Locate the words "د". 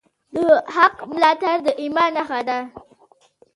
0.33-0.37, 1.65-1.67